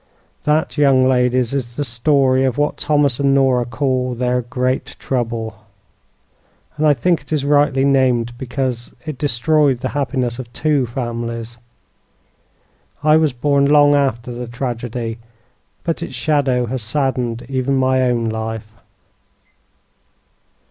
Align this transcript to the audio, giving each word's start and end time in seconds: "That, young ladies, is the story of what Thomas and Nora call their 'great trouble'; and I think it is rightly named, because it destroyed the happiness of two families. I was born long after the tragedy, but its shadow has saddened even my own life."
"That, 0.45 0.79
young 0.79 1.07
ladies, 1.07 1.53
is 1.53 1.75
the 1.75 1.83
story 1.83 2.43
of 2.43 2.57
what 2.57 2.75
Thomas 2.77 3.19
and 3.19 3.35
Nora 3.35 3.65
call 3.65 4.15
their 4.15 4.41
'great 4.41 4.95
trouble'; 4.97 5.59
and 6.75 6.87
I 6.87 6.95
think 6.95 7.21
it 7.21 7.31
is 7.31 7.45
rightly 7.45 7.85
named, 7.85 8.35
because 8.39 8.95
it 9.05 9.19
destroyed 9.19 9.81
the 9.81 9.89
happiness 9.93 10.39
of 10.39 10.51
two 10.53 10.87
families. 10.87 11.59
I 13.03 13.15
was 13.17 13.31
born 13.31 13.65
long 13.67 13.93
after 13.93 14.31
the 14.31 14.47
tragedy, 14.47 15.19
but 15.83 16.01
its 16.01 16.15
shadow 16.15 16.65
has 16.65 16.81
saddened 16.81 17.45
even 17.47 17.75
my 17.75 18.01
own 18.01 18.27
life." 18.27 18.73